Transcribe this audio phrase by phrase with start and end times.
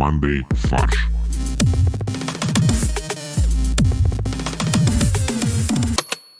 [0.00, 1.10] командой «Фарш».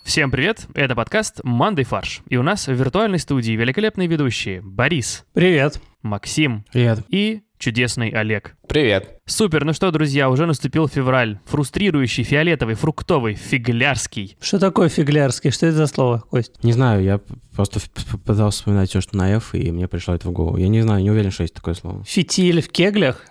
[0.02, 2.22] Всем привет, это подкаст «Мандай фарш».
[2.30, 5.78] И у нас в виртуальной студии великолепные ведущие Борис, Привет.
[6.00, 7.00] Максим Привет.
[7.10, 8.56] и чудесный Олег.
[8.66, 9.20] Привет.
[9.26, 11.38] Супер, ну что, друзья, уже наступил февраль.
[11.44, 14.38] Фрустрирующий, фиолетовый, фруктовый, фиглярский.
[14.40, 15.50] Что такое фиглярский?
[15.50, 16.64] Что это за слово, Кость?
[16.64, 17.20] Не знаю, я
[17.54, 17.80] просто
[18.24, 20.56] пытался вспоминать все, что на F, и мне пришло это в голову.
[20.56, 22.02] Я не знаю, не уверен, что есть такое слово.
[22.06, 23.26] Фитиль в кеглях?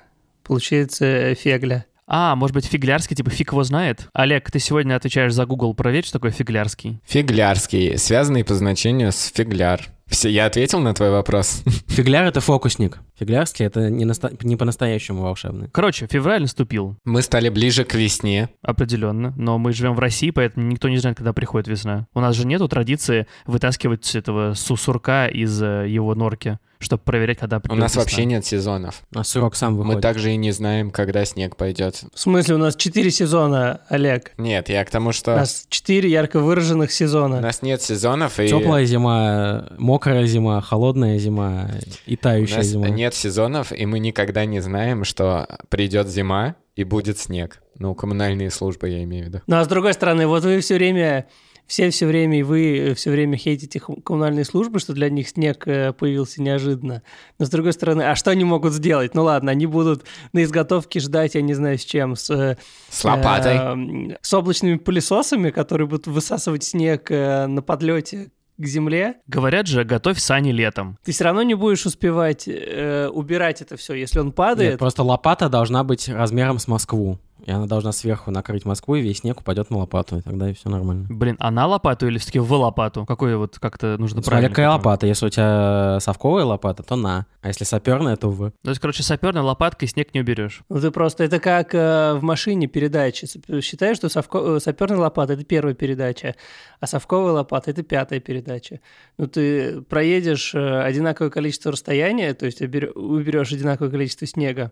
[0.49, 1.85] Получается э, фегля.
[2.07, 4.07] А, может быть, фиглярский, типа фиг его знает?
[4.13, 6.99] Олег, ты сегодня отвечаешь за Google, проверь, что такое фиглярский.
[7.05, 9.81] Фиглярский, связанный по значению с фигляр.
[10.07, 11.61] Все, я ответил на твой вопрос.
[11.87, 12.97] Фигляр— это фокусник.
[13.19, 15.69] Фиглярский— это не, наста- не по-настоящему волшебный.
[15.71, 18.49] Короче, февраль наступил, Мы стали ближе к весне.
[18.63, 22.07] определенно, но мы живем в России, поэтому никто не знает, когда приходит весна.
[22.15, 27.57] У нас же нету традиции вытаскивать этого сусурка из э, его норки, чтобы проверять, когда
[27.57, 28.01] У придет нас весна.
[28.03, 29.03] вообще нет сезонов.
[29.13, 30.01] А срок сам Мы выходит.
[30.01, 32.03] также и не знаем, когда снег пойдет.
[32.13, 34.31] В смысле, у нас четыре сезона, Олег.
[34.37, 37.41] Нет, я к тому, У что нас четыре ярко выраженных у сезона.
[37.41, 41.69] нас нет сезонов, и Теплая зима, мокрая зима, холодная зима
[42.05, 42.87] и у тающая нас зима.
[42.89, 47.61] нет сезонов, и мы никогда не знаем, что придет зима и будет снег.
[47.77, 49.41] Ну, коммунальные службы я имею в виду.
[49.47, 51.27] Ну а с другой стороны, вот вы все время,
[51.69, 55.93] все все время, и вы все время хейтите коммунальные службы, что для них снег э,
[55.93, 57.03] появился неожиданно.
[57.37, 59.13] Но с другой стороны, а что они могут сделать?
[59.13, 60.03] Ну ладно, они будут
[60.33, 62.29] на изготовке ждать, я не знаю с чем, с...
[62.31, 62.57] э,
[62.89, 63.55] С лопатой.
[63.55, 69.17] эм, с облачными пылесосами, которые будут высасывать снег э, на подлете к земле.
[69.27, 70.97] Говорят же, готовь сани летом.
[71.05, 74.71] Ты все равно не будешь успевать э, убирать это все, если он падает.
[74.71, 77.19] Нет, просто лопата должна быть размером с Москву.
[77.45, 80.53] И она должна сверху накрыть Москву, и весь снег упадет на лопату, и тогда и
[80.53, 81.07] все нормально.
[81.09, 83.05] Блин, а на лопату или все-таки в лопату?
[83.05, 84.49] Какой вот как-то нужно Смотря правильно?
[84.49, 84.87] какая как-то?
[84.89, 85.07] лопата.
[85.07, 87.25] Если у тебя совковая лопата, то на.
[87.41, 88.51] А если саперная, то в.
[88.63, 90.61] То есть, короче, саперной лопаткой снег не уберешь.
[90.69, 93.27] Ну, ты просто, это как э, в машине передачи.
[93.61, 94.59] Считаешь, что совко...
[94.59, 96.35] саперная лопата– это первая передача,
[96.79, 98.81] а совковая лопата– это пятая передача.
[99.17, 104.71] Ну, ты проедешь э, одинаковое количество расстояния, то есть убер- уберешь одинаковое количество снега,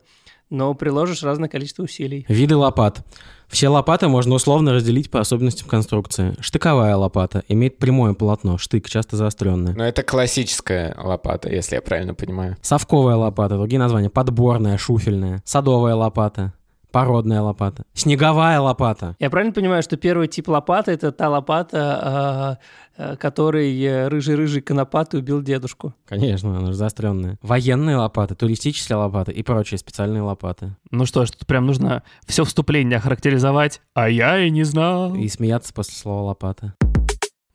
[0.49, 2.25] но приложишь разное количество усилий.
[2.27, 3.05] Виды лопат.
[3.47, 6.35] Все лопаты можно условно разделить по особенностям конструкции.
[6.39, 9.73] Штыковая лопата имеет прямое полотно, штык, часто заостренное.
[9.73, 12.57] Но это классическая лопата, если я правильно понимаю.
[12.61, 14.09] Совковая лопата, другие названия.
[14.09, 15.41] Подборная, шуфельная.
[15.45, 16.53] Садовая лопата.
[16.97, 17.83] Породная лопата.
[17.93, 19.15] Снеговая лопата.
[19.19, 22.57] Я правильно понимаю, что первый тип лопаты– это та лопата,
[22.97, 25.93] э, э, которой э, рыжий-рыжий конопатый убил дедушку?
[26.07, 27.37] Конечно, она же заостренная.
[27.43, 30.75] Военные лопаты, туристические лопаты и прочие специальные лопаты.
[30.89, 33.79] Ну что ж, тут прям нужно все вступление охарактеризовать.
[33.93, 35.13] А я и не знал.
[35.13, 36.73] И смеяться после слова лопата.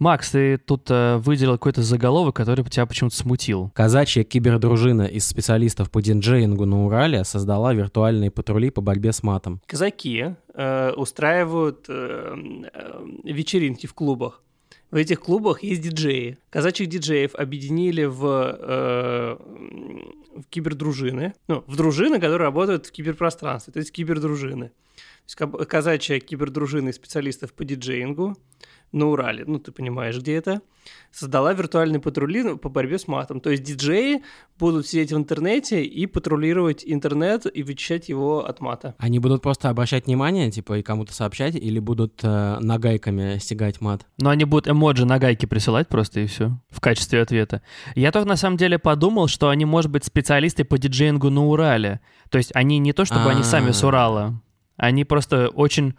[0.02, 3.70] Макс, ты тут э, выделил какой-то заголовок, который тебя почему-то смутил.
[3.72, 9.60] Казачья кибердружина из специалистов по диджеингу на Урале создала виртуальные патрули по борьбе с матом.
[9.64, 12.34] казаки э, устраивают э,
[12.74, 14.42] э, вечеринки в клубах.
[14.91, 16.36] В этих клубах есть диджеи.
[16.50, 19.36] Казачьих диджеев объединили в, э,
[20.36, 21.32] в кибердружины.
[21.46, 24.72] Ну, в дружины, которые работают в киберпространстве, то есть кибердружины.
[25.25, 28.37] То есть ка- казачья кибердружина из специалистов по диджеингу
[28.93, 30.60] на Урале, ну ты понимаешь, где это,
[31.10, 33.41] создала виртуальные патрули ну, по борьбе с матом.
[33.41, 34.22] То есть диджеи
[34.59, 38.94] будут сидеть в интернете и патрулировать интернет и вычищать его от мата.
[38.99, 44.06] Они будут просто обращать внимание, типа, и кому-то сообщать, или будут э, нагайками стегать мат?
[44.19, 47.62] Но они будут эмоджи на гайки присылать просто и все в качестве ответа.
[47.94, 52.00] Я только на самом деле подумал, что они, может быть, специалисты по диджеингу на Урале.
[52.31, 53.89] То есть они не то, чтобы они сами с А.
[53.89, 54.43] Урала,
[54.77, 55.94] они просто очень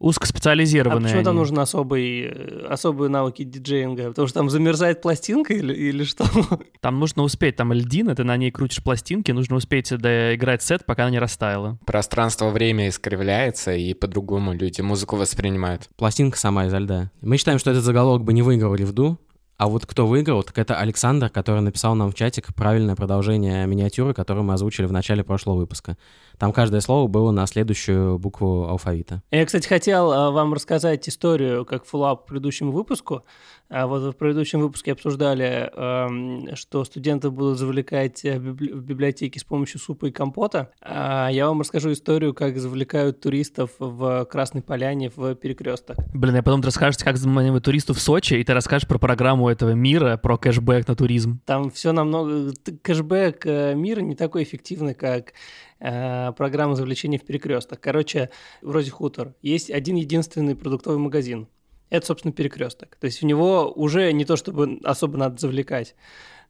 [0.00, 1.04] А узкоспециализированные.
[1.04, 4.08] почему там нужны особые, э, особые навыки диджеинга?
[4.08, 6.24] Потому что там замерзает пластинка или, или что?
[6.80, 11.04] Там нужно успеть, там льдина, ты на ней крутишь пластинки, нужно успеть доиграть сет, пока
[11.04, 11.78] она не растаяла.
[11.86, 15.88] Пространство-время искривляется, и по-другому люди музыку воспринимают.
[15.96, 17.10] Пластинка сама изо льда.
[17.22, 19.18] Мы считаем, что этот заголовок бы не выиграл Ревду,
[19.56, 24.12] а вот кто выиграл, так это Александр, который написал нам в чатик правильное продолжение миниатюры,
[24.12, 25.96] которую мы озвучили в начале прошлого выпуска.
[26.38, 29.22] Там каждое слово было на следующую букву алфавита.
[29.30, 33.22] Я, кстати, хотел а, вам рассказать историю, как фуллап к предыдущему выпуску.
[33.70, 38.82] А вот в предыдущем выпуске обсуждали, эм, что студенты будут завлекать э, в библи- в
[38.84, 40.70] библиотеке с помощью супа и компота.
[40.80, 45.96] А я вам расскажу историю, как завлекают туристов в Красной Поляне в перекресток.
[46.12, 49.48] Блин, я потом ты расскажешь, как заманивать туристов в Сочи, и ты расскажешь про программу
[49.48, 51.40] этого мира, про кэшбэк на туризм.
[51.46, 52.52] Там все намного...
[52.82, 55.32] Кэшбэк э, мира не такой эффективный, как
[55.80, 57.80] э, программа завлечения в перекресток.
[57.80, 59.34] Короче, вроде хутор.
[59.40, 61.48] Есть один единственный продуктовый магазин.
[61.94, 62.96] Это, собственно, перекресток.
[62.96, 65.94] То есть в него уже не то, чтобы особо надо завлекать.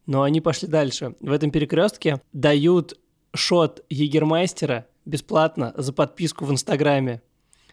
[0.06, 1.17] Но они пошли дальше.
[1.20, 2.99] В этом перекрестке дают
[3.35, 7.20] шот егермайстера бесплатно за подписку в Инстаграме.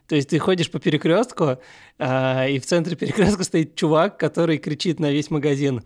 [0.06, 1.60] То есть ты ходишь по перекрестку,
[1.98, 5.82] а, и в центре перекрестка стоит чувак, который кричит на весь магазин.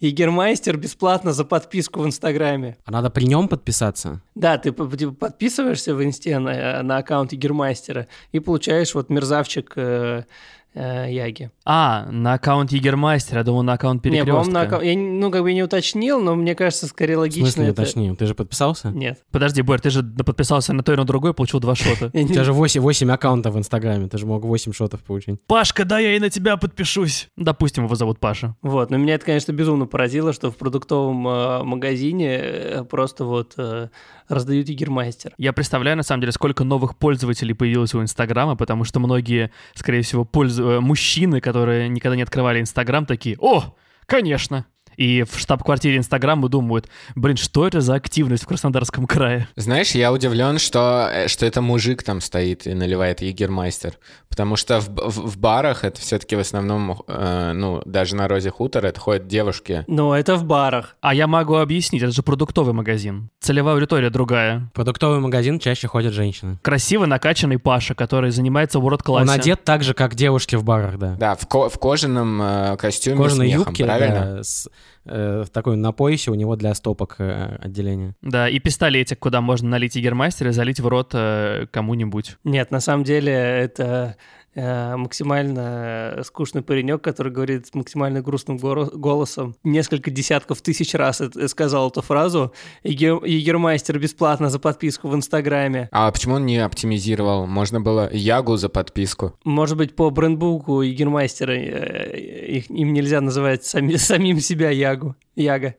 [0.00, 2.76] Егермайстер бесплатно за подписку в Инстаграме.
[2.84, 4.20] А надо при нем подписаться?
[4.34, 10.24] Да, ты типа, подписываешься в Инсте на, на аккаунт Егермайстера и получаешь вот мерзавчик э,
[10.74, 11.50] э, Яги.
[11.64, 14.32] А, на аккаунт Егермастера, я думал, на аккаунт Не, Перекрестка.
[14.32, 14.84] по-моему, на аккаунт...
[14.84, 17.82] Я, ну, как бы не уточнил, но мне кажется, скорее В логично смысле, не это...
[17.82, 18.16] уточнил?
[18.16, 18.90] Ты же подписался?
[18.90, 19.20] Нет.
[19.30, 22.10] Подожди, Борь, ты же подписался на то и на другое, получил два шота.
[22.12, 25.00] Я У не- тебя же 8, 8 аккаунтов в Инстаграме, ты же мог 8 шотов
[25.02, 25.40] получить.
[25.46, 27.28] Пашка, да я и на тебя подпишусь.
[27.36, 28.56] Допустим, его зовут Паша.
[28.62, 33.54] Вот, но меня это, конечно, безумно поразило, что в продуктовом э, магазине э, просто вот
[33.56, 33.88] э,
[34.32, 35.34] раздают Егермайстер.
[35.38, 40.02] Я представляю, на самом деле, сколько новых пользователей появилось у Инстаграма, потому что многие, скорее
[40.02, 43.74] всего, пользу- э, мужчины, которые никогда не открывали Инстаграм, такие «О,
[44.06, 44.64] конечно!»
[44.96, 49.48] И в штаб-квартире Инстаграма думают, блин, что это за активность в Краснодарском крае?
[49.56, 53.94] Знаешь, я удивлен, что, э, что это мужик там стоит и наливает егермайстер.
[54.28, 58.50] Потому что в, в- в барах это все-таки в основном, э, ну, даже на Розе
[58.50, 59.84] Хутор это ходят девушки.
[59.88, 60.96] Но это в барах.
[61.02, 63.28] А я могу объяснить, это же продуктовый магазин.
[63.40, 64.68] Целевая аудитория другая.
[64.72, 66.58] В продуктовый магазин чаще ходят женщины.
[66.62, 69.32] Красивый, накачанный Паша, который занимается в Он урод-классе.
[69.32, 71.14] одет так же, как девушки в барах, да.
[71.18, 74.36] Да, в, ко- в кожаном э, костюме Кожаной с мехом, юбке, правильно?
[74.36, 74.68] да, с,
[75.04, 78.14] э, такой на поясе у него для стопок э, отделение.
[78.22, 82.36] Да, и пистолетик, куда можно налить егермастер и залить в рот э, кому-нибудь.
[82.44, 84.16] Нет, на самом деле это
[84.54, 89.56] максимально скучный паренек, который говорит с максимально грустным голосом.
[89.64, 92.52] Несколько десятков тысяч раз это- сказал эту фразу.
[92.84, 95.88] «Еге- Егермайстер бесплатно за подписку в Инстаграме.
[95.92, 97.46] А почему он не оптимизировал?
[97.46, 99.34] Можно было Ягу за подписку.
[99.44, 102.16] Может быть, по брендбуку Егермайстера э,
[102.58, 105.14] их- им нельзя называть сами- самим себя Ягу.
[105.36, 105.74] Яга.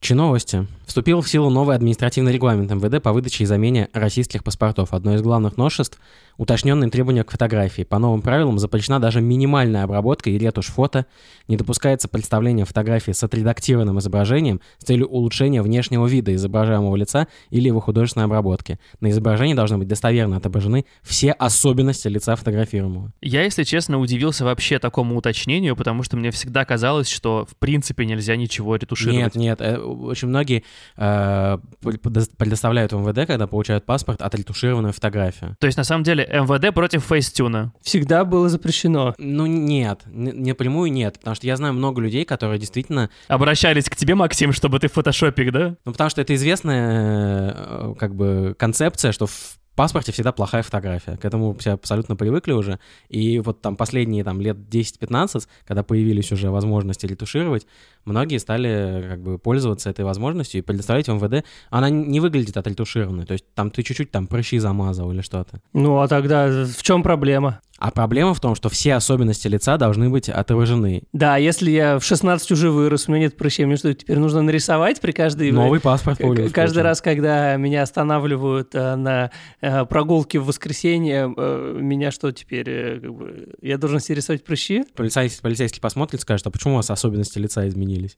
[0.00, 0.66] Чи новости.
[0.86, 4.92] Вступил в силу новый административный регламент МВД по выдаче и замене российских паспортов.
[4.92, 5.98] Одно из главных новшеств–
[6.36, 7.82] уточненные требования к фотографии.
[7.82, 11.06] По новым правилам запрещена даже минимальная обработка и ретушь фото.
[11.48, 17.68] Не допускается представление фотографии с отредактированным изображением с целью улучшения внешнего вида изображаемого лица или
[17.68, 18.78] его художественной обработки.
[19.00, 23.12] На изображении должны быть достоверно отображены все особенности лица фотографируемого.
[23.20, 28.04] Я, если честно, удивился вообще такому уточнению, потому что мне всегда казалось, что в принципе
[28.04, 29.34] нельзя ничего ретушировать.
[29.34, 30.64] Нет, нет, э, очень многие
[30.96, 35.56] э, предо- предоставляют в МВД, когда получают паспорт, отретушированную фотографию.
[35.60, 37.72] То есть, на самом деле, МВД против фейстюна.
[37.82, 39.14] Всегда было запрещено.
[39.18, 43.96] Ну нет, н- напрямую нет, потому что я знаю много людей, которые действительно, Обращались к
[43.96, 45.76] тебе, Максим, чтобы ты фотошопик, да?
[45.84, 51.16] ну потому что это известная э, как бы концепция, что в паспорте всегда плохая фотография.
[51.16, 52.80] К этому все абсолютно привыкли уже.
[53.08, 57.66] И вот там последние там лет 10-15, когда появились уже возможности ретушировать,
[58.04, 61.44] многие стали как бы пользоваться этой возможностью и предоставлять в МВД.
[61.70, 63.26] Она не выглядит отретушированной.
[63.26, 65.60] То есть там ты чуть-чуть там прыщи замазал или что-то.
[65.72, 67.60] Ну, а тогда в чем проблема?
[67.78, 71.02] А проблема в том, что все особенности лица должны быть отображены.
[71.12, 74.40] Да, если я в 16 уже вырос, у меня нет прыщей, мне что, теперь нужно
[74.40, 75.52] нарисовать при каждой...
[75.52, 76.18] Новый паспорт.
[76.52, 79.30] Каждый раз, когда меня останавливают э, на
[79.66, 84.44] э, прогулке в воскресенье, э, меня что теперь, э, как бы, я должен себе рисовать
[84.44, 84.84] прыщи?
[84.94, 88.16] Полицейский, полицейский посмотрит, скажет, а почему у вас особенности лица изменились?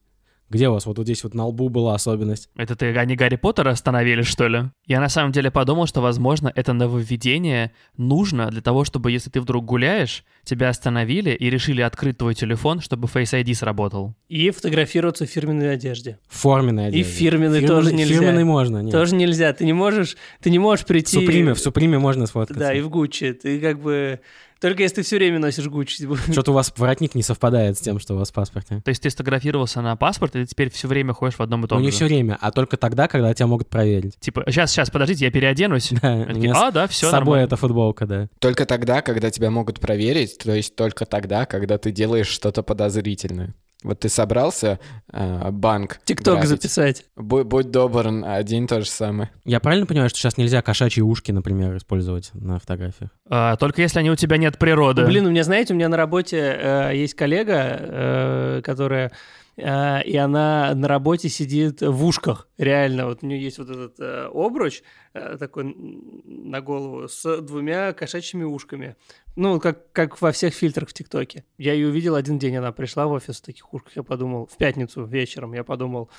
[0.50, 0.87] Где у вас?
[0.87, 2.49] Вот, вот здесь вот на лбу была особенность.
[2.56, 4.71] Это ты они Гарри Поттера остановили, что ли?
[4.87, 9.40] Я на самом деле подумал, что, возможно, это нововведение нужно для того, чтобы, если ты
[9.40, 14.14] вдруг гуляешь, тебя остановили и решили открыть твой телефон, чтобы Face ID сработал.
[14.28, 16.19] И фотографироваться в фирменной одежде.
[16.28, 17.12] Форменная И одежда.
[17.12, 18.14] фирменный тоже нельзя.
[18.14, 18.93] Фирменный можно, нет.
[18.93, 19.52] Тоже нельзя.
[19.52, 21.19] Ты не можешь, ты не можешь В прийти...
[21.19, 22.61] Суприме, в Суприме можно сфоткаться.
[22.61, 23.33] Да, и в Гуччи.
[23.35, 24.21] Ты как бы...
[24.61, 26.09] Только если ты все время носишь Гуччи.
[26.33, 28.81] Что-то у вас воротник не совпадает с тем, что у вас в паспорте.
[28.85, 31.62] То есть ты сфотографировался на паспорт, и ты теперь все время ходишь в одном и
[31.62, 31.97] Ну, том не же.
[31.97, 34.19] все время, а только тогда, когда тебя могут проверить.
[34.19, 35.93] Типа, сейчас, сейчас, подождите, я переоденусь.
[36.03, 38.29] Да, такие, а, да, все с собой эта футболка, да.
[38.38, 43.55] Только тогда, когда тебя могут проверить, то есть только тогда, когда ты делаешь что-то подозрительное.
[43.85, 44.80] Вот ты собрался
[45.12, 47.04] э, банк Тикток записать.
[47.16, 49.30] Бу- будь добр, один то же самое.
[49.44, 53.11] Я правильно понимаю, что сейчас нельзя кошачьи ушки, например, использовать на фотографиях?
[53.30, 55.04] А, только если они у тебя нет природы.
[55.06, 59.12] Блин, у меня, знаете, у меня на работе э, есть коллега, э, которая...
[59.56, 63.06] э, и она на работе сидит в ушках, реально.
[63.06, 64.82] Вот у нее есть вот этот э, обруч
[65.14, 65.76] э, такой
[66.25, 68.97] на голову с двумя кошачьими ушками.
[69.40, 71.45] Ну, как, как во всех фильтрах в ТикТоке.
[71.59, 74.57] Я ее увидел один день, она пришла в офис в таких ушках, я подумал, в
[74.57, 76.11] пятницу вечером, я подумал,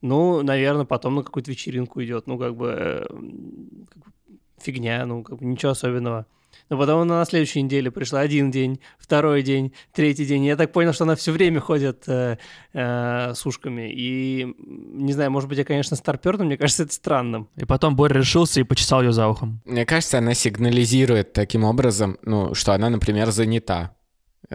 [0.00, 3.06] ну, наверное, потом на какую-то вечеринку идет, ну, как бы, э,
[4.58, 6.26] фигня, ну, как бы ничего особенного.
[6.68, 10.44] Но потом она на следующей неделе пришла один день, второй день, третий день.
[10.44, 12.38] Я так понял, что она все время ходит э,
[12.72, 13.90] э, с ушками.
[13.92, 17.48] И не знаю, может быть, я, конечно, старпер, но мне кажется, это странным.
[17.56, 19.60] И потом Боря решился и почесал ее за ухом.
[19.64, 23.94] Мне кажется, она сигнализирует таким образом, ну, что она, например, занята.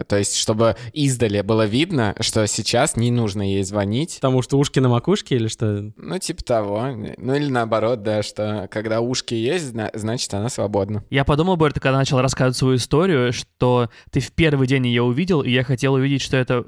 [0.06, 4.16] То есть, чтобы издали было видно, что сейчас не нужно ей звонить.
[4.16, 5.92] Потому что ушки на макушке или что?
[5.96, 6.88] Ну, типа того.
[7.18, 11.04] Ну, или наоборот, да, что когда ушки есть, значит, она свободна.
[11.10, 15.02] Я подумал, Борь, ты когда начал рассказывать свою историю, что ты в первый день ее
[15.02, 16.64] увидел, и я хотел увидеть, что это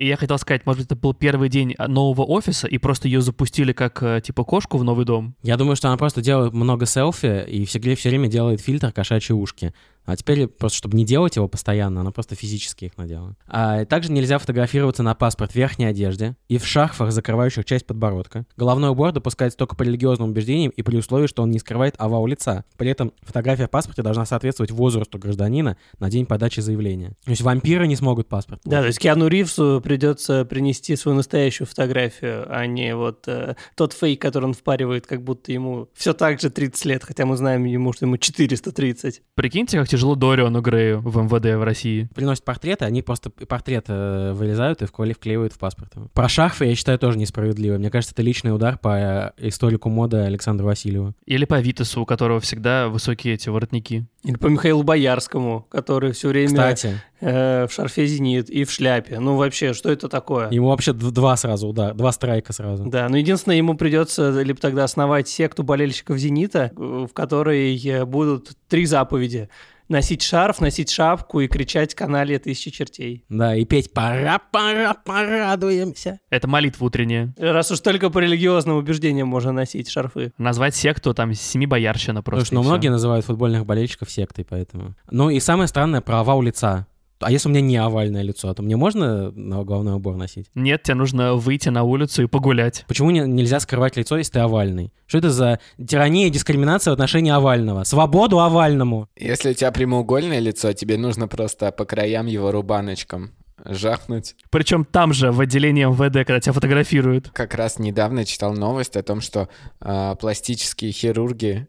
[0.00, 3.20] и я хотел сказать, может быть, это был первый день нового офиса, и просто ее
[3.20, 5.36] запустили как, э, типа, кошку в новый дом?
[5.42, 9.36] Я думаю, что она просто делает много селфи и все, все время делает фильтр кошачьи
[9.36, 9.74] ушки.
[10.04, 13.36] А теперь просто, чтобы не делать его постоянно, она просто физически их надела.
[13.46, 18.46] А также нельзя фотографироваться на паспорт в верхней одежде и в шарфах, закрывающих часть подбородка.
[18.56, 22.26] Головной убор допускается только по религиозным убеждениям и при условии, что он не скрывает овал
[22.26, 22.64] лица.
[22.76, 27.14] При этом фотография в паспорте должна соответствовать возрасту гражданина на день подачи заявления.
[27.24, 28.60] То есть вампиры не смогут паспорт.
[28.64, 33.92] Да, то есть Киану Ривзу придется принести свою настоящую фотографию, а не вот э, тот
[33.92, 37.64] фейк, который он впаривает, как будто ему все так же 30 лет, хотя мы знаем
[37.64, 39.22] ему, что ему 430.
[39.34, 42.08] Прикиньте, как тяжело Дориану Грею в МВД в России.
[42.14, 45.92] Приносят портреты, они просто портрет э, вырезают и вкле вклеивают в паспорт.
[46.14, 47.76] Про шарфы я считаю тоже несправедливо.
[47.76, 51.14] Мне кажется, это личный удар по э, историку моды Александра Васильева.
[51.26, 54.06] Или по Витасу, у которого всегда высокие эти воротники.
[54.22, 57.00] Или по Михаилу Боярскому, который все время Кстати.
[57.20, 59.18] Э, в шарфе «Зенит» и в шляпе.
[59.18, 60.50] Ну, вообще, что это такое?
[60.50, 62.84] Ему вообще два сразу удар, два страйка сразу.
[62.84, 68.84] Да, но единственное, ему придется либо тогда основать секту болельщиков «Зенита», в которой будут три
[68.84, 69.48] заповеди
[69.90, 73.24] носить шарф, носить шапку и кричать канале тысячи чертей.
[73.28, 76.20] Да, и петь «Пора, пора, порадуемся».
[76.30, 77.34] Это молитва утренняя.
[77.36, 80.32] Раз уж только по религиозным убеждениям можно носить шарфы.
[80.38, 82.46] Назвать секту там семи боярщина просто.
[82.46, 84.94] Слушай, ну многие называют футбольных болельщиков сектой, поэтому.
[85.10, 86.86] Ну и самое странное, про овал лица.
[87.20, 90.46] А если у меня не овальное лицо, то мне можно на головной убор носить?
[90.54, 92.84] Нет, тебе нужно выйти на улицу и погулять.
[92.88, 94.90] Почему не, нельзя скрывать лицо, если ты овальный?
[95.06, 97.84] Что это за тирания и дискриминация в отношении овального?
[97.84, 99.06] Свободу овальному!
[99.16, 103.32] Если у тебя прямоугольное лицо, тебе нужно просто по краям его рубаночком
[103.66, 104.34] жахнуть.
[104.50, 107.28] Причем там же, в отделении МВД, когда тебя фотографируют.
[107.30, 109.50] Как раз недавно читал новость о том, что
[109.80, 111.68] э, пластические хирурги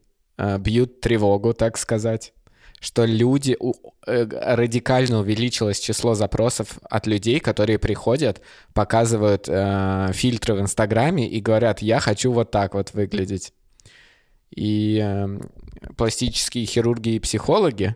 [0.60, 2.34] бьют тревогу, так сказать
[2.82, 3.56] что люди
[4.08, 8.42] э, радикально увеличилось число запросов от людей, которые приходят,
[8.74, 13.54] показывают э, фильтры в Инстаграме и говорят, я хочу вот так вот выглядеть.
[14.50, 15.28] И э,
[15.96, 17.96] пластические хирурги и психологи,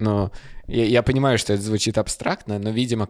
[0.00, 0.32] ну,
[0.66, 3.06] я, я понимаю, что это звучит абстрактно, но, видимо,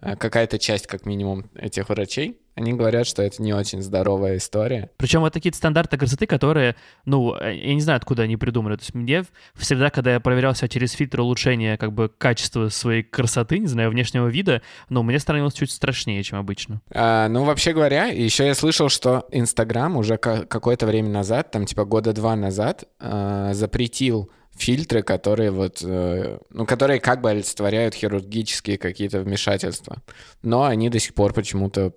[0.00, 4.90] Э, какая-то часть, как минимум, этих врачей, они говорят, что это не очень здоровая история.
[4.96, 6.74] Причем это какие-то стандарты красоты, которые,
[7.04, 8.74] ну, э, я не знаю, откуда они придумали.
[8.74, 9.24] То есть мне
[9.54, 13.90] всегда, когда я проверял себя через фильтр улучшения как бы качества своей красоты, не знаю,
[13.90, 16.80] внешнего вида, ну, мне становилось чуть страшнее, чем обычно.
[16.92, 21.84] А, ну, вообще говоря, еще я слышал, что Инстаграм уже какое-то время назад, там типа
[21.84, 28.78] года два назад, а, запретил фильтры, которые вот, э, ну, которые как бы олицетворяют хирургические
[28.78, 30.02] какие-то вмешательства.
[30.42, 31.92] Но они до сих пор почему-то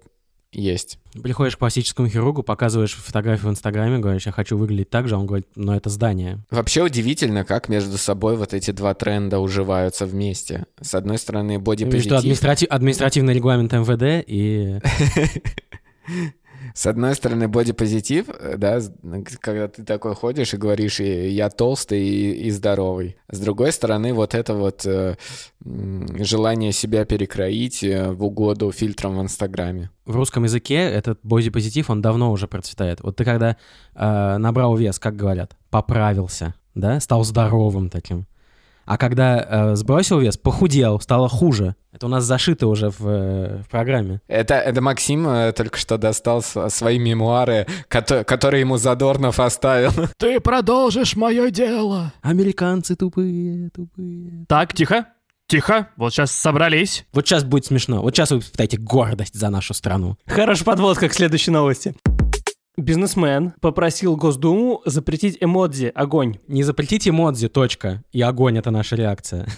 [0.52, 1.00] есть.
[1.22, 5.26] Приходишь к пластическому хирургу, показываешь фотографию в Инстаграме, говоришь, я хочу выглядеть так же, он
[5.26, 6.40] говорит, но это здание.
[6.50, 10.66] Вообще удивительно, как между собой вот эти два тренда уживаются вместе.
[10.80, 12.12] С одной стороны, бодипозитив...
[12.12, 12.70] Между административ...
[12.70, 14.80] административный регламент МВД и...
[16.74, 18.80] С одной стороны, бодипозитив, э, да,
[19.40, 23.18] когда ты такой ходишь и говоришь, я толстый и, и здоровый.
[23.30, 25.16] С другой стороны, вот это вот э,
[25.64, 29.90] желание себя перекроить э, в угоду фильтрам в Инстаграме.
[30.06, 33.02] В русском языке этот бодипозитив, он давно уже процветает.
[33.02, 33.58] Вот ты когда
[33.96, 38.26] э, набрал вес, как говорят, поправился, да, стал здоровым таким.
[38.92, 41.78] А когда э, сбросил вес, похудел, стало хуже.
[41.94, 44.20] Это у нас зашито уже в, э, в программе.
[44.28, 49.94] Это, это Максим э, только что достал свои мемуары, которые, которые ему Задорнов оставил.
[50.18, 52.12] Ты продолжишь мое дело.
[52.22, 54.44] Американцы тупые, тупые.
[54.50, 55.06] Так, тихо.
[55.48, 57.06] Тихо, вот сейчас собрались.
[57.14, 58.02] Вот сейчас будет смешно.
[58.02, 60.18] Вот сейчас вы испытаете гордость за нашу страну.
[60.28, 61.96] Хорошая подводка к следующей новости.
[62.78, 66.38] Бизнесмен попросил Госдуму запретить эмодзи «Огонь».
[66.48, 68.02] Не запретить эмодзи, точка.
[68.14, 69.48] И огонь— это наша реакция.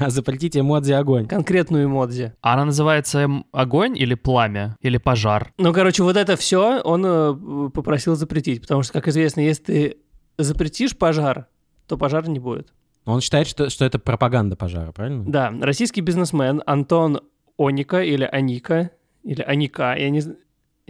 [0.00, 1.26] А запретите эмодзи огонь.
[1.28, 2.32] Конкретную эмодзи.
[2.40, 4.78] А она называется огонь или пламя?
[4.80, 5.52] Или пожар?
[5.58, 8.62] Ну, короче, вот это все он э, попросил запретить.
[8.62, 9.96] Потому что, как известно, если ты
[10.38, 11.46] запретишь пожар,
[11.86, 12.72] то пожара не будет.
[13.04, 15.24] Он считает, что, что это пропаганда пожара, правильно?
[15.26, 15.52] Да.
[15.60, 17.20] Российский бизнесмен Антон
[17.58, 18.92] Оника или Аника,
[19.24, 20.22] или Аника, я не,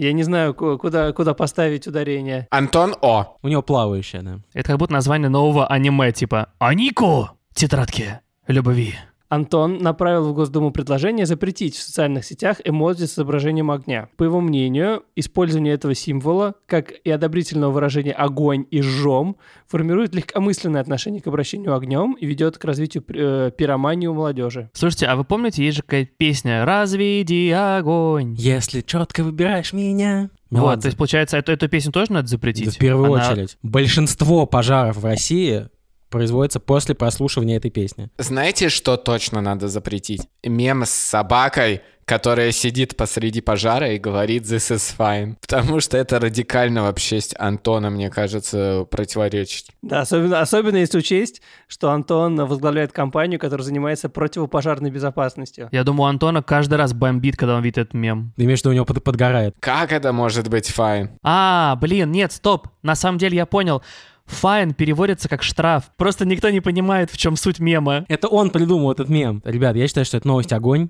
[0.02, 2.49] Я не знаю, ку- куда, куда поставить ударение.
[2.50, 3.37] Антон О.
[3.42, 4.40] У него плавающая, да.
[4.52, 7.30] Это как будто название нового аниме, типа «Анико!
[7.54, 8.18] Тетрадки
[8.49, 8.94] любви».
[9.33, 14.11] Антон направил в Госдуму предложение запретить в социальных сетях эмодзи с изображением огня.
[14.19, 19.37] По его мнению, использование этого символа, как и одобрительного выражения «огонь» и «жжем»,
[19.67, 24.69] формирует легкомысленное отношение к обращению огнем и ведет к развитию э, пиромании у молодежи.
[24.75, 28.35] Слушайте, а вы помните, есть же какая-то песня «Разведи огонь».
[28.37, 30.29] Если четко выбираешь меня.
[30.51, 30.83] Вот, Меладзе.
[30.83, 32.67] то есть, получается, эту, эту песню тоже надо запретить?
[32.67, 33.57] Да в первую Она- очередь.
[33.62, 35.71] Большинство пожаров в России
[36.12, 38.09] производится после прослушивания этой песни.
[38.19, 40.23] Знаете, что точно надо запретить?
[40.45, 45.37] Мем с собакой, которая сидит посреди пожара и говорит «this is fine».
[45.40, 49.66] Потому что это радикально вообще Антона, мне кажется, противоречит.
[49.83, 55.69] Да, особенно, особенно если учесть, что Антон возглавляет компанию, которая занимается противопожарной безопасностью.
[55.73, 58.33] Я думаю, Антона каждый раз бомбит, когда он видит этот мем.
[58.37, 59.54] Ты имеешь в виду, у него под- подгорает.
[59.61, 61.11] Как это может быть fine?
[61.23, 62.69] А, блин, нет, стоп.
[62.83, 63.83] На самом деле я понял.
[64.26, 65.91] Файн переводится как штраф.
[65.97, 68.05] Просто никто не понимает, в чем суть мема.
[68.09, 69.43] Это он придумал этот мем.
[69.45, 70.88] Ребят, я считаю, что это новость огонь,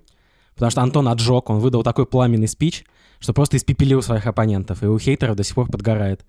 [0.55, 2.85] потому что Антон отжег, он выдал такой пламенный спич,
[3.19, 6.25] что просто испепелил своих оппонентов, и у хейтеров до сих пор подгорает.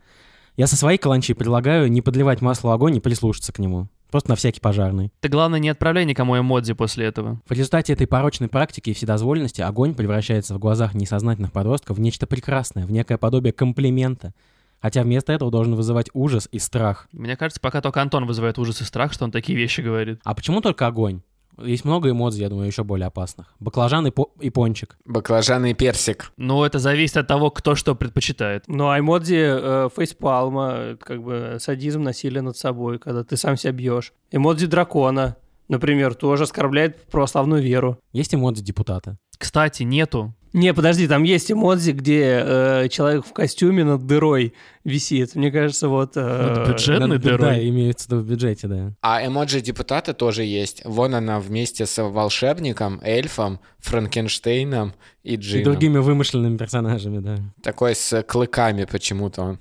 [0.55, 3.87] Я со своей каланчи предлагаю не подливать масло в огонь и прислушаться к нему.
[4.11, 5.11] Просто на всякий пожарный.
[5.21, 7.41] Ты, главное, не отправляй никому эмодзи после этого.
[7.47, 12.27] В результате этой порочной практики и вседозволенности огонь превращается в глазах несознательных подростков в нечто
[12.27, 14.35] прекрасное, в некое подобие комплимента.
[14.83, 17.07] Хотя вместо этого должен вызывать ужас и страх.
[17.13, 20.19] Мне кажется, пока только Антон вызывает ужас и страх, что он такие вещи говорит.
[20.25, 21.21] А почему только огонь?
[21.57, 23.53] Есть много эмодзий, я думаю, еще более опасных.
[23.61, 24.97] Баклажан и, по- и пончик.
[25.05, 26.33] Баклажан и персик.
[26.35, 28.65] Ну, это зависит от того, кто что предпочитает.
[28.67, 33.71] Ну, а эмодзи э, фейспалма, как бы садизм, насилие над собой, когда ты сам себя
[33.71, 34.11] бьешь.
[34.31, 35.37] Эмодзи дракона,
[35.69, 37.97] например, тоже оскорбляет православную веру.
[38.11, 39.17] Есть эмодзи депутата.
[39.37, 40.33] Кстати, нету.
[40.53, 45.33] Не, подожди, там есть эмодзи, где э, человек в костюме над дырой висит.
[45.35, 46.11] Мне кажется, вот...
[46.15, 47.37] э, Над бюджетной Да, дырой.
[47.55, 48.93] Да, имеется в виду в бюджете, да.
[49.01, 50.83] А эмоджи депутата тоже есть.
[50.85, 54.93] Вон она вместе с волшебником, эльфом, Франкенштейном
[55.23, 55.63] и И Джином.
[55.63, 57.37] другими вымышленными персонажами, да.
[57.63, 59.59] Такой с клыками почему-то он.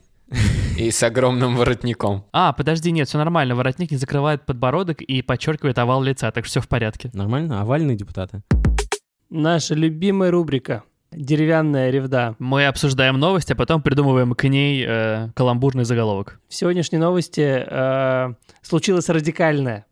[0.78, 2.24] И с огромным воротником.
[2.32, 3.54] А, подожди, нет, все нормально.
[3.54, 7.10] Воротник не закрывает подбородок и подчеркивает овал лица, так что все в порядке.
[7.12, 7.60] Нормально?
[7.60, 8.42] Овальные депутаты.
[9.34, 12.36] Наша любимая рубрика «Деревянная ревда».
[12.38, 16.38] Мы обсуждаем новость, а потом придумываем к ней э, каламбурный заголовок.
[16.50, 19.86] В сегодняшней новости э, случилось радикальное.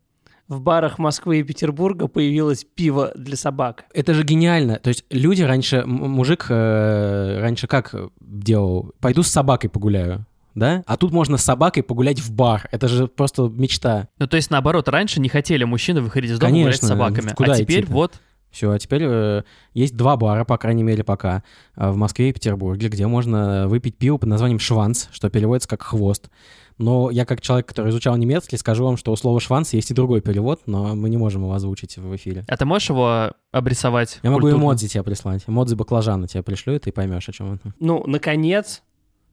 [0.47, 3.85] В барах Москвы и Петербурга появилось пиво для собак.
[3.95, 4.75] Это же гениально.
[4.75, 8.91] То есть люди раньше, мужик э, раньше как делал?
[8.99, 10.83] Пойду с собакой погуляю, да?
[10.85, 12.69] А тут можно с собакой погулять в бар.
[12.71, 14.07] Это же просто мечта.
[14.19, 17.33] Ну, то есть, наоборот, раньше не хотели мужчины выходить из дома гулять с Конечно, собаками.
[17.35, 17.91] куда а теперь идти-то?
[17.91, 21.43] вот Все, а теперь э, есть два бара, по крайней мере, пока,
[21.75, 25.81] э, в Москве и Петербурге, где можно выпить пиво под названием «шванц», что переводится как
[25.81, 26.29] «хвост».
[26.77, 29.93] Но я, как человек, который изучал немецкий, скажу вам, что у слова «шванц» есть и
[29.93, 32.43] другой перевод, но мы не можем его озвучить в эфире.
[32.47, 34.19] А ты можешь его обрисовать?
[34.23, 34.63] Я могу культурно?
[34.63, 35.43] эмодзи тебе прислать.
[35.47, 37.73] Эмодзи баклажана тебе пришлю, и ты поймешь, о чем это.
[37.79, 38.81] Ну, наконец,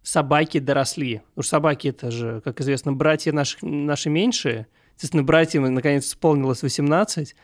[0.03, 1.23] собаки доросли.
[1.35, 4.67] Что собаки— это же, как известно, братья наших, наши меньшие.
[4.97, 7.37] Естественно, братьям, наконец, исполнилось 18,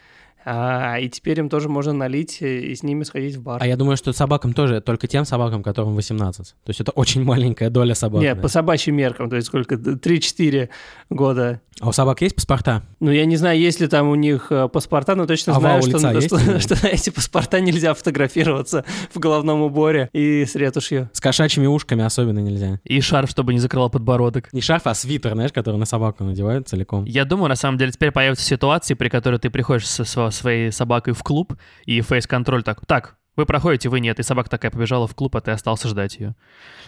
[0.44, 3.62] а, и теперь им тоже можно налить и с ними сходить в бар.
[3.62, 6.46] А я думаю, что собакам тоже, только тем собакам, которым 18.
[6.46, 8.22] То есть это очень маленькая доля собак.
[8.22, 8.42] Нет, да.
[8.42, 10.68] по собачьим меркам, то есть сколько, 3-4
[11.11, 11.61] года.
[11.80, 12.83] А у собак есть паспорта?
[13.00, 15.83] Ну, я не знаю, есть ли там у них э, паспорта, но точно Овал знаю,
[15.83, 16.62] что, что, есть нет?
[16.62, 21.11] что на эти паспорта нельзя фотографироваться в головном уборе и с ретушью.
[21.12, 22.80] С кошачьими ушками особенно нельзя.
[22.85, 24.52] И шарф, чтобы не закрывал подбородок.
[24.52, 27.04] Не шарф, а свитер, знаешь, который на собаку надевают целиком.
[27.07, 30.70] Я думаю, на самом деле, теперь появятся ситуации, при которой ты приходишь со сво- своей
[30.70, 31.54] собакой в клуб,
[31.86, 35.40] и фейс-контроль так, так, вы проходите, вы нет, и собака такая побежала в клуб, а
[35.40, 36.36] ты остался ждать ее.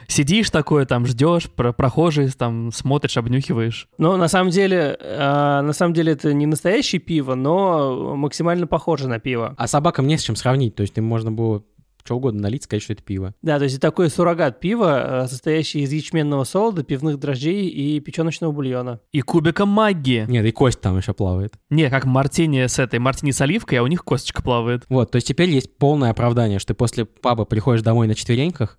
[0.06, 3.88] Сидишь такое, там, ждешь, про прохожие, там, смотришь, обнюхиваешь.
[3.98, 9.08] Но на самом деле, э, на самом деле это не настоящее пиво, но максимально похоже
[9.08, 9.54] на пиво.
[9.56, 10.76] А собакам не с чем сравнить.
[10.76, 11.64] То есть им можно было
[12.06, 13.34] что угодно налить, сказать, что это пиво.
[13.42, 18.00] Да, то есть это такой суррогат пива, э, состоящий из ячменного солода, пивных дрожжей и
[18.00, 19.00] печеночного бульона.
[19.12, 20.24] И кубиком магии.
[20.28, 21.54] Нет, и кость там еще плавает.
[21.70, 24.84] Не, как мартини с этой, мартини с оливкой, а у них косточка плавает.
[24.88, 28.78] Вот, то есть теперь есть полное оправдание, что ты после паба приходишь домой на четвереньках,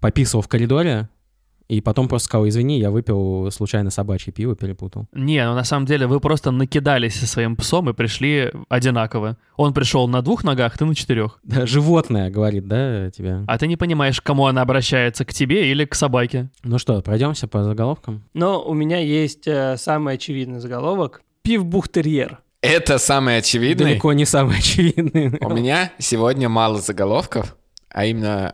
[0.00, 1.08] пописывал в коридоре,
[1.68, 5.06] и потом просто сказал, извини, я выпил случайно собачье пиво, перепутал.
[5.12, 9.36] Не, ну на самом деле вы просто накидались со своим псом и пришли одинаково.
[9.56, 11.40] Он пришел на двух ногах, ты на четырех.
[11.48, 13.44] Да, животное, говорит, да, тебе?
[13.46, 16.50] А ты не понимаешь, к кому она обращается, к тебе или к собаке.
[16.62, 18.24] Ну что, пройдемся по заголовкам?
[18.34, 21.22] Но у меня есть э, самый очевидный заголовок.
[21.42, 22.38] Пивбухтерьер.
[22.60, 23.84] Это самый очевидный.
[23.84, 25.38] Далеко не самый очевидный.
[25.40, 27.56] У меня сегодня мало заголовков,
[27.90, 28.52] а именно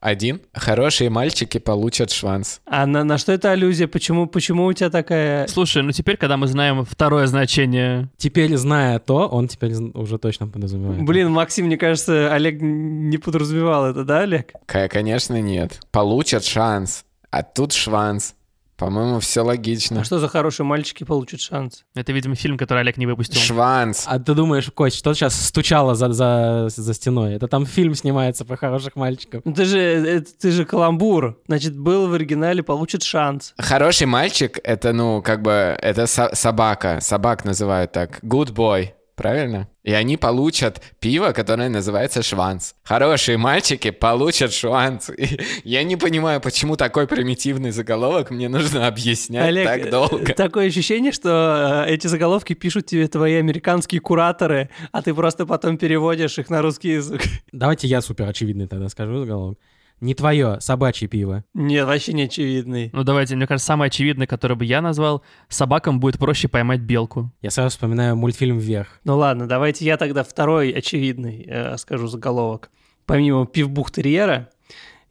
[0.00, 0.40] Один.
[0.52, 2.60] Хорошие мальчики получат шванс.
[2.66, 3.88] А на, на что это аллюзия?
[3.88, 5.46] Почему, почему у тебя такая...
[5.48, 8.08] Слушай, ну теперь, когда мы знаем второе значение...
[8.16, 11.02] Теперь, зная то, он теперь уже точно подразумевает.
[11.04, 14.52] Блин, Максим, мне кажется, Олег не подразумевал это, да, Олег?
[14.66, 15.80] К- конечно, нет.
[15.90, 17.04] Получат шанс.
[17.30, 18.34] А тут шванс.
[18.78, 20.00] По-моему, все логично.
[20.00, 21.84] А что за хорошие мальчики получат шанс?
[21.96, 23.40] Это, видимо, фильм, который Олег не выпустил.
[23.40, 24.04] Шванс.
[24.06, 27.34] А ты думаешь, Кость, что сейчас стучало за, за, за стеной?
[27.34, 29.42] Это там фильм снимается про хороших мальчиков.
[29.44, 31.40] Ну ты же, это, ты же каламбур.
[31.48, 33.52] Значит, был в оригинале, получит шанс.
[33.58, 35.50] Хороший мальчик— это, ну, как бы,
[35.82, 36.98] это со- собака.
[37.00, 38.20] Собак называют так.
[38.22, 38.90] Good boy.
[39.18, 39.68] Правильно?
[39.82, 42.76] И они получат пиво, которое называется шванс.
[42.84, 45.10] Хорошие мальчики получат шванс.
[45.10, 50.30] И я не понимаю, почему такой примитивный заголовок мне нужно объяснять Олег, так долго.
[50.30, 55.46] э, такое ощущение, что э, эти заголовки пишут тебе твои американские кураторы, а ты просто
[55.46, 57.22] потом переводишь их на русский язык.
[57.50, 59.58] Давайте я супер очевидный тогда скажу заголовок.
[60.00, 61.44] Не твое, собачье пиво.
[61.54, 62.90] Нет, вообще не очевидный.
[62.92, 67.32] Ну давайте, мне кажется, самое очевидное, которое бы я назвал, собакам будет проще поймать белку.
[67.42, 69.00] Я сразу вспоминаю мультфильм «Вверх».
[69.04, 72.70] Ну ладно, давайте я тогда второй очевидный э, скажу заголовок.
[73.06, 74.50] Помимо пивбухтерьера,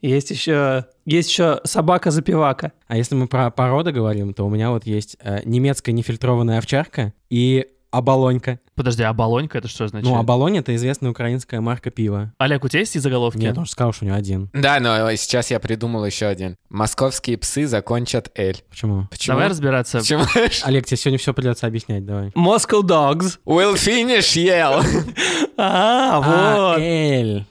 [0.02, 2.72] есть еще, есть еще собака-запивака.
[2.88, 7.14] А если мы про породы говорим, то у меня вот есть э, немецкая нефильтрованная овчарка
[7.30, 8.60] и оболонька.
[8.76, 10.08] Подожди, а балонька это что значит?
[10.08, 12.34] Ну, оболонь— это известная украинская марка пива.
[12.38, 13.40] Олег, у тебя есть и заголовки?
[13.40, 14.50] Нет, он же сказал, что у него один.
[14.54, 16.58] Да, но сейчас я придумал еще один.
[16.70, 18.64] Московские псы закончат Эль.
[18.70, 19.08] Почему?
[19.10, 19.36] Почему?
[19.36, 20.00] Давай разбираться.
[20.00, 20.24] Почему?
[20.64, 22.28] Олег, тебе сегодня все придется объяснять, давай.
[22.30, 23.40] Moscow Dogs.
[23.46, 24.82] Will finish ел.
[25.60, 26.80] А, А, вот.
[26.80, 27.46] Эль.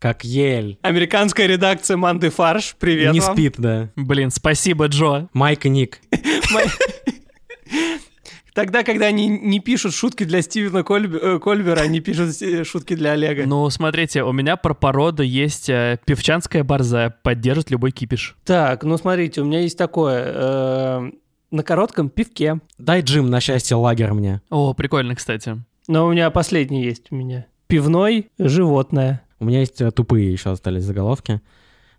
[0.00, 0.78] Как ель.
[0.82, 2.74] Американская редакция Манды Фарш.
[2.78, 3.32] Привет Не вам.
[3.32, 3.90] спит, да.
[3.96, 5.28] Блин, спасибо, Джо.
[5.32, 6.00] Майк и Ник.
[8.54, 12.94] Тогда, когда они не пишут шутки для Стивена Кольб- э, Кольбера, они пишут э, шутки
[12.94, 13.44] для Олега.
[13.46, 18.36] Ну, смотрите, у меня про породу есть э, певчанская борзая, поддержит любой кипиш.
[18.44, 20.22] Так, ну смотрите, у меня есть такое.
[20.26, 21.10] э,
[21.50, 22.60] на коротком пивке.
[22.78, 24.40] Дай Джим на счастье лагерь мне.
[24.50, 25.62] О, прикольно, кстати.
[25.86, 27.46] Но у меня последний есть у меня.
[27.66, 29.22] Пивной животное.
[29.40, 31.40] У меня есть тупые еще остались заголовки.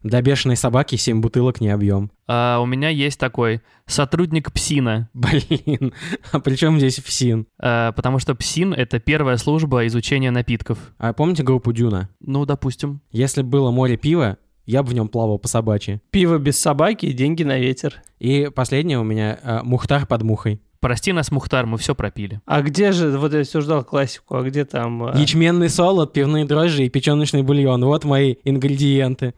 [0.06, 2.12] Для бешеной собаки 7 бутылок не объем.
[2.28, 5.94] А, у меня есть такой сотрудник ПСИНа, Блин,
[6.32, 7.48] а при чем здесь ФСИН?
[7.58, 10.78] а, потому что ПСИН— это первая служба изучения напитков.
[11.00, 12.10] А помните группу Дюна?
[12.20, 13.02] Ну, допустим.
[13.12, 14.38] Если бы было море пива,
[14.68, 16.00] я бы в нем плавал по собачьи.
[16.12, 18.04] Пиво без собаки и деньги на ветер.
[18.20, 20.62] И последнее у меня э, Мухтар под мухой.
[20.82, 22.42] Прости нас, Мухтар, мы все пропили.
[22.46, 25.04] А где же, вот я все ждал классику, а где там...
[25.08, 27.84] э, Ячменный солод, пивные дрожжи и печеночный бульон.
[27.86, 29.34] Вот мои ингредиенты.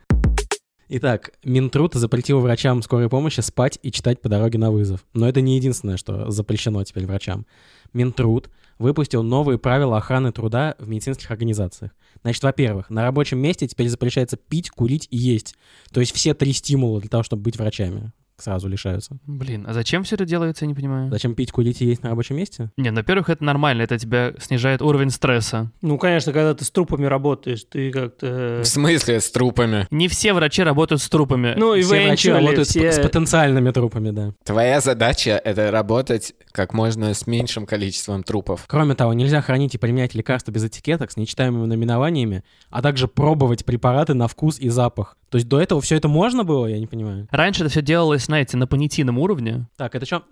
[0.90, 5.06] Итак, Минтруд запретил врачам скорой помощи спать и читать по дороге на вызов.
[5.14, 7.46] Но это не единственное, что запрещено теперь врачам.
[7.92, 11.92] Минтруд выпустил новые правила охраны труда в медицинских организациях.
[12.22, 15.56] Значит, во-первых, на рабочем месте теперь запрещается пить, курить и есть.
[15.92, 19.18] То есть все три стимула для того, чтобы быть врачами сразу лишаются.
[19.26, 21.10] Блин, а зачем все это делается, я не понимаю.
[21.10, 22.72] Зачем пить, курить и есть на рабочем месте?
[22.78, 25.72] Не, ну, во-первых, это нормально, это тебя снижает уровень стресса.
[25.82, 28.62] Ну, конечно, когда ты с трупами работаешь, ты как-то...
[28.64, 29.88] В смысле с трупами?
[29.92, 31.56] Не все врачи работают с трупами.
[31.58, 32.92] Ну, и все врачи работают с- все...
[32.92, 34.34] с, потенциальными трупами, да.
[34.44, 38.66] Твоя задача— это работать как можно с меньшим количеством трупов.
[38.68, 43.66] Кроме того, нельзя хранить и применять лекарства без этикеток с нечитаемыми наименованиями, а также пробовать
[43.66, 45.18] препараты на вкус и запах.
[45.30, 47.28] То есть до этого все это можно было, я не понимаю.
[47.32, 49.68] Раньше это все делалось, знаете, на понятийном уровне.
[49.78, 50.24] Так, это что?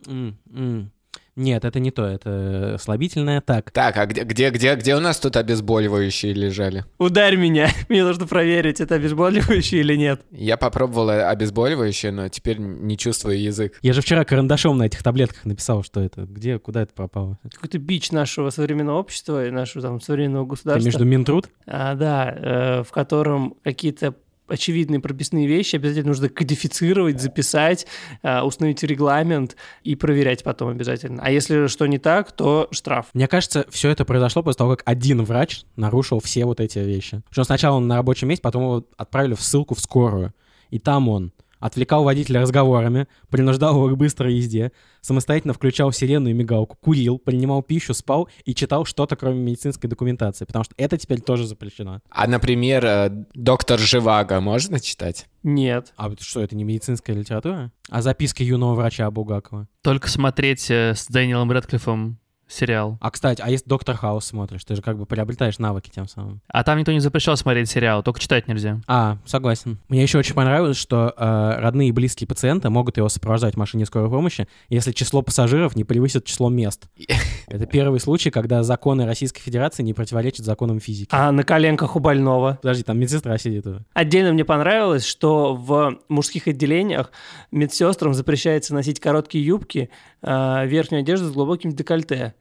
[1.36, 3.42] Нет, это не то, это слабительное.
[3.42, 6.86] Так, Так, а где, где, где, где у нас тут обезболивающие лежали?
[6.98, 10.22] Ударь меня, мне нужно проверить, это обезболивающее или нет.
[10.32, 13.78] Я попробовал обезболивающее, но теперь не чувствую язык.
[13.82, 17.38] я же вчера карандашом на этих таблетках написал, что это, где, куда это пропало.
[17.52, 20.86] Какой-то бич нашего современного общества и нашего там современного Это государства.
[20.86, 21.50] между Минтруд?
[21.68, 24.16] А, да, э, в котором какие-то
[24.48, 27.88] очевидные прописные вещи обязательно нужно кодифицировать, записать,
[28.22, 31.22] э, установить регламент и проверять потом обязательно.
[31.24, 33.08] А если что не так, то штраф.
[33.14, 37.22] Мне кажется, все это произошло после того, как один врач нарушил все вот эти вещи.
[37.30, 40.34] Причем сначала он на рабочем месте, потом его отправили в ссылку в скорую.
[40.70, 46.34] И там он отвлекал водителя разговорами, принуждал его к быстрой езде, самостоятельно включал сирену и
[46.34, 51.22] мигалку, курил, принимал пищу, спал и читал что-то, кроме медицинской документации, потому что это теперь
[51.22, 52.02] тоже запрещено.
[52.10, 55.28] А, например, э, доктор Живаго можно читать?
[55.44, 55.94] Нет.
[55.96, 57.72] А что, это не медицинская литература?
[57.90, 59.68] А записки юного врача Булгакова?
[59.82, 62.98] Только смотреть э, с Дэниелом Рэдклиффом сериал.
[63.02, 66.42] А, кстати, а если Доктор Хаус смотришь, ты же как бы приобретаешь навыки тем самым.
[66.48, 68.80] А там никто не запрещал смотреть сериал, только читать нельзя.
[68.88, 69.80] А, согласен.
[69.90, 73.86] Мне еще очень понравилось, что э, родные и близкие пациента могут его сопровождать в машине
[73.86, 76.88] скорой помощи, если число пассажиров не превысит число мест.
[77.48, 81.10] Это первый случай, когда законы Российской Федерации не противоречат законам физики.
[81.12, 82.60] А на коленках у больного.
[82.62, 83.84] Подожди, там медсестра сидит уже.
[83.94, 87.12] Отдельно мне понравилось, что в мужских отделениях
[87.52, 89.90] медсестрам запрещается носить короткие юбки,
[90.26, 92.34] верхнюю одежду с глубоким декольте.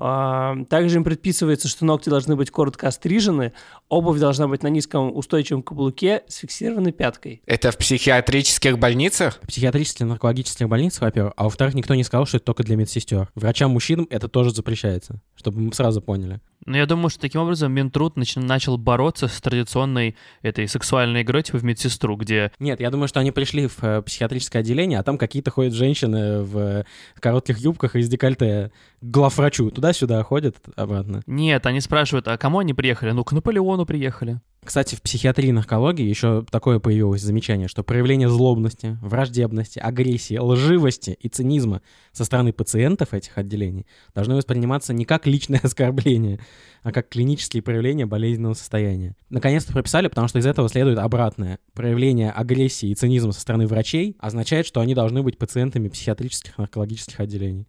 [0.00, 3.52] А, Также им предписывается, что ногти должны быть коротко острижены,
[3.88, 7.42] обувь должна быть на низком устойчивом каблуке с фиксированной пяткой.
[7.46, 9.40] Это в психиатрических больницах?
[9.42, 13.28] В психиатрических наркологических больницах, во-первых, а во-вторых, никто не сказал, что это только для медсестер.
[13.34, 16.40] Врачам мужчинам это тоже запрещается, чтобы мы сразу поняли.
[16.66, 21.42] Но я думаю, что таким образом Минтруд нач- начал бороться с традиционной этой сексуальной игрой
[21.42, 25.02] типа в медсестру, где Нет, я думаю, что они пришли в э, психиатрическое отделение, а
[25.02, 26.84] там какие-то ходят женщины в э,
[27.20, 29.70] коротких юбках и с декольте к главврачу.
[29.70, 31.22] Туда-сюда ходят обратно.
[31.26, 33.12] нет, они спрашивают, а кому они приехали?
[33.12, 34.40] Ну, к Наполеону приехали.
[34.64, 41.16] Кстати, в психиатрии и наркологии еще такое появилось замечание, что проявление злобности, враждебности, агрессии, лживости
[41.18, 41.80] и цинизма
[42.12, 46.40] со стороны пациентов этих отделений должно восприниматься не как личное оскорбление,
[46.82, 49.16] а как клинические проявления болезненного состояния.
[49.30, 51.58] Наконец-то прописали, потому что из этого следует обратное.
[51.72, 57.20] Проявление агрессии и цинизма со стороны врачей означает, что они должны быть пациентами психиатрических наркологических
[57.20, 57.66] отделений.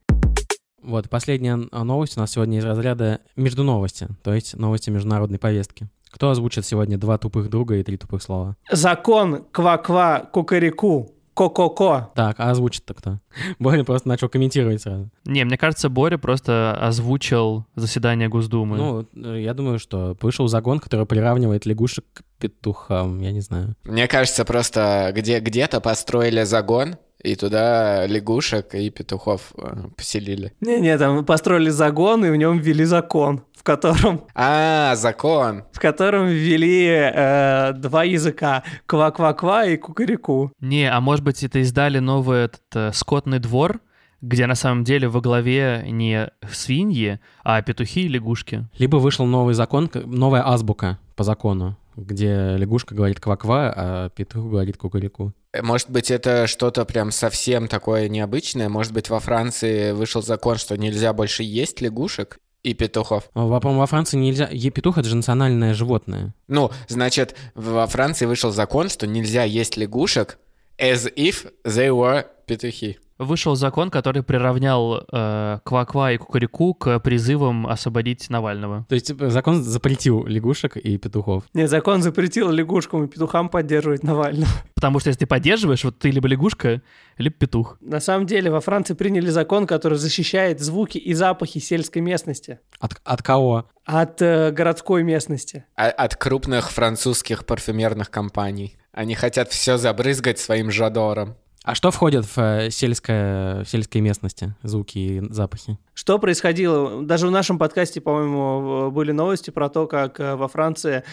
[0.82, 5.90] Вот, последняя новость у нас сегодня из разряда междуновости, то есть новости международной повестки.
[6.12, 8.56] Кто озвучит сегодня два тупых друга и три тупых слова?
[8.72, 12.10] Закон ква-ква кукареку ко-ко-ко.
[12.16, 13.20] Так, а озвучит-то кто?
[13.60, 15.10] Боря просто начал комментировать сразу.
[15.26, 18.78] Не, мне кажется, Боря просто озвучил заседание Госдумы.
[18.78, 23.76] Ну, э, я думаю, что вышел закон, который приравнивает лягушек к петухам, я не знаю.
[23.86, 30.54] Мне кажется, просто где- где-то построили загон, и туда лягушек и петухов э, поселили.
[30.62, 35.64] Не-не, там построили загон, и в нем ввели закон, в котором, А, закон.
[35.74, 40.52] в котором ввели э, два языка– ква-ква-ква и кукареку.
[40.62, 43.82] Не, а может быть, это издали новый этот э, скотный двор,
[44.22, 48.68] где на самом деле во главе не свиньи, а петухи и лягушки.
[48.78, 54.78] Либо вышел новый закон, новая азбука по закону, где лягушка говорит ква-ква, а петух говорит
[54.78, 55.34] кукареку.
[55.52, 58.70] Э, Может быть, это что-то прям совсем такое необычное?
[58.70, 63.30] Может быть, во Франции вышел закон, что нельзя больше есть лягушек и петухов?
[63.34, 64.48] Во, по-моему, во Франции нельзя...
[64.52, 66.34] е- Петух— это же национальное животное.
[66.48, 70.38] Ну, значит, во Франции вышел закон, что нельзя есть лягушек
[70.78, 73.00] as if they were петухи.
[73.20, 78.86] Вышел закон, который приравнял э, Ква-Ква и Кукареку к призывам освободить Навального.
[78.88, 81.44] То есть типа, закон запретил лягушек и петухов.
[81.54, 84.48] Нет, закон запретил лягушкам и петухам поддерживать Навального.
[84.74, 86.82] Потому что если ты поддерживаешь, вот ты либо лягушка,
[87.18, 87.78] либо петух.
[87.82, 93.02] На самом деле во Франции приняли закон, который защищает звуки и запахи сельской местности От,
[93.04, 93.70] от кого?
[93.84, 95.66] от э, городской местности.
[95.76, 98.78] А- От крупных французских парфюмерных компаний.
[98.94, 101.36] Они хотят все забрызгать своим жадором.
[101.64, 104.54] А что входит в э, сельское, в сельской местности?
[104.64, 105.78] Звуки и запахи?
[105.94, 107.04] Что происходило?
[107.04, 111.04] Даже в нашем подкасте, по-моему, были новости про то, как э, во Франции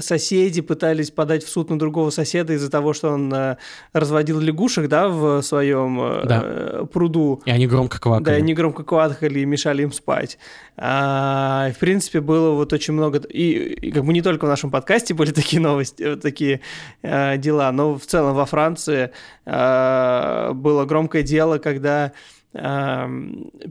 [0.00, 3.56] соседи пытались подать в суд на другого соседа из-за того, что он э,
[3.92, 6.84] разводил лягушек, да, в своем э, Да.
[6.92, 7.42] пруду.
[7.46, 8.24] И они громко квакали.
[8.24, 10.38] Да, они громко квакали и мешали им спать.
[10.76, 13.18] А, в принципе, было вот очень много...
[13.28, 16.60] И, и как бы не только в нашем подкасте были такие новости, такие
[17.02, 19.10] э, дела, но в целом во Франции
[19.46, 22.12] э, было громкое дело, когда
[22.52, 23.06] э,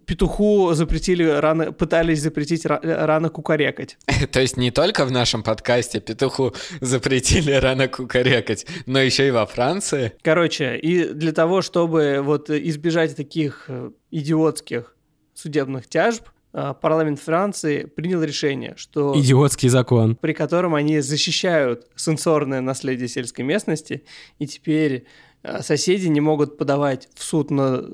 [0.05, 3.97] петуху запретили рано, пытались запретить ра- рано кукарекать.
[4.31, 9.45] То есть не только в нашем подкасте петуху запретили рано кукарекать, но еще и во
[9.45, 10.13] Франции.
[10.21, 14.95] Короче, и для того, чтобы вот избежать таких э, идиотских
[15.33, 19.17] судебных тяжб, парламент Франции принял решение, что...
[19.17, 20.15] Идиотский закон.
[20.15, 24.03] при котором они защищают сенсорное наследие сельской местности,
[24.39, 25.05] и теперь
[25.43, 27.85] э, соседи не могут подавать в суд на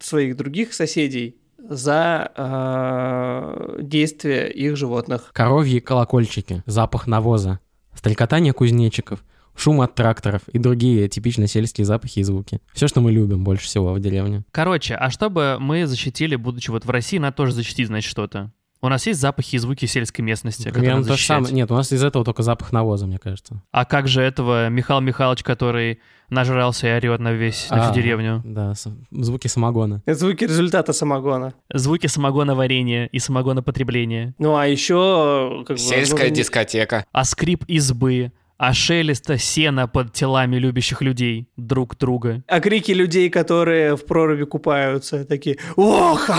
[0.00, 5.30] своих других соседей за э, действия их животных.
[5.34, 7.60] Коровьи колокольчики, запах навоза,
[7.94, 9.24] стрекотание кузнечиков,
[9.58, 12.60] шум от тракторов и другие типично сельские запахи и звуки.
[12.72, 14.44] Все, что мы любим больше всего в деревне.
[14.50, 18.52] Короче, а чтобы мы защитили, будучи вот в России, надо тоже защитить, значит, что-то.
[18.80, 21.52] У нас есть запахи и звуки сельской местности, которые Примерно надо то же самое.
[21.52, 23.60] Нет, у нас из этого только запах навоза, мне кажется.
[23.72, 25.98] А как же этого Михаил Михайлович, который
[26.30, 28.40] нажрался и орет на весь, на всю А, деревню?
[28.44, 30.00] Да, с- звуки самогона.
[30.06, 31.54] Это звуки результата самогона.
[31.74, 34.36] Звуки самогона варенья и самогона потребления.
[34.38, 37.04] Ну а еще как бы, Сельская ну, дискотека.
[37.10, 42.42] А скрип избы, а шелеста сена под телами любящих людей друг друга.
[42.48, 46.28] А крики людей, которые в проруби купаются, такие «Ох!
[46.28, 46.36] а!»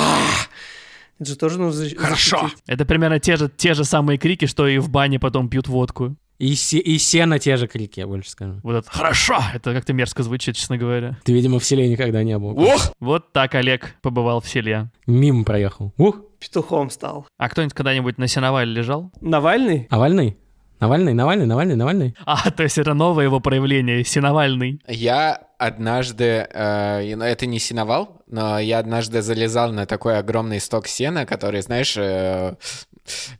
[1.19, 2.57] Это же тоже нужно защ- защитить.
[2.67, 6.15] Это примерно те же, те же самые крики, что и в бане потом пьют водку.
[6.37, 8.61] И, се- и сено те же крики, я больше скажу.
[8.63, 11.17] Вот это «хорошо», это как-то мерзко звучит, честно говоря.
[11.25, 12.57] Ты, видимо, в селе никогда не был.
[12.57, 12.93] Ох!
[13.01, 14.89] Вот так Олег побывал в селе.
[15.07, 15.93] Мимо проехал.
[15.97, 16.21] Ух!
[16.39, 17.27] Петухом стал.
[17.37, 19.11] А кто-нибудь когда-нибудь на сеновале лежал?
[19.19, 19.87] Навальный?
[19.91, 20.37] Навальный?
[20.79, 22.15] Навальный, Навальный, Навальный, Навальный?
[22.25, 24.81] А, то есть это новое его проявление, сеновальный.
[24.87, 30.61] Я однажды, э, и, ну, это не сеновал, но я однажды залезал на такой огромный
[30.61, 32.55] сток сена, который, знаешь, э,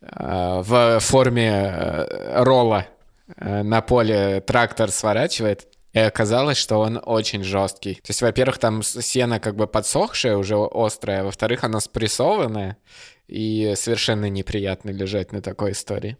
[0.01, 2.87] э, в форме э, ролла
[3.37, 5.67] э, на поле трактор сворачивает.
[5.93, 7.95] И оказалось, что он очень жесткий.
[7.95, 12.77] То есть, во-первых, там сено как бы подсохшее, уже острое, а во-вторых, оно спрессованное,
[13.27, 16.17] и совершенно неприятно лежать на такой истории.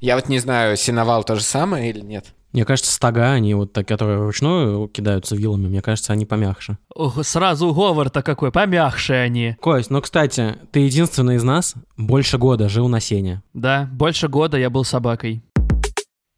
[0.00, 2.34] Я вот не знаю, сеновал то же самое или нет?
[2.52, 6.76] Мне кажется, стога, они вот так, которые вручную кидаются вилами, мне кажется, они помягче.
[6.94, 9.56] Ох, сразу говор-то какой, помягче они.
[9.60, 13.42] Кость, ну, кстати, ты единственный из нас больше года жил на сене.
[13.54, 15.42] Да, больше года я был собакой.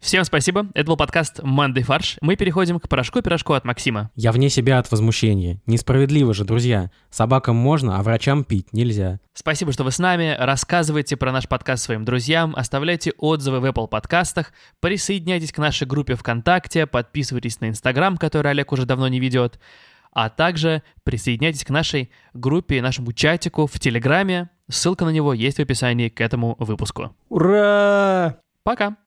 [0.04, 0.66] Всем спасибо.
[0.74, 2.18] Это был подкаст «Мандай фарш».
[2.20, 4.10] Мы переходим к порошку-пирожку от Максима.
[4.14, 5.62] Я вне себя от возмущения.
[5.64, 6.90] Несправедливо же, друзья.
[7.08, 9.18] Собакам можно, а врачам пить нельзя.
[9.32, 10.36] Спасибо, что вы с нами.
[10.38, 16.16] Рассказывайте про наш подкаст своим друзьям, оставляйте отзывы в Apple подкастах, присоединяйтесь к нашей группе
[16.16, 19.58] ВКонтакте, подписывайтесь на Инстаграм, который Олег уже давно не ведет,
[20.12, 24.50] а также присоединяйтесь к нашей группе и нашему чатику в Телеграме.
[24.68, 27.16] Ссылка на него есть в описании к этому выпуску.
[27.30, 28.36] Ура!
[28.64, 28.98] Пока!